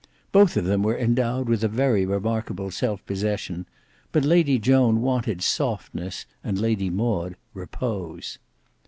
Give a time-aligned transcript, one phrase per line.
[0.31, 3.67] Both of them were endowed with a very remarkable self possession;
[4.11, 8.39] but Lady Joan wanted softness, and Lady Maud repose.